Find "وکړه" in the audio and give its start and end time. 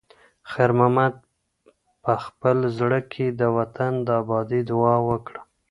5.09-5.41